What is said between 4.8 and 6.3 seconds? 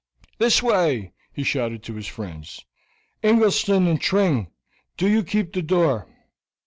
do you keep the door."